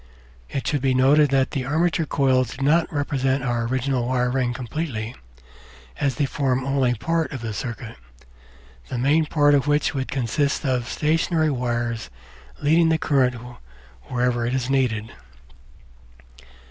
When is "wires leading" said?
11.51-12.89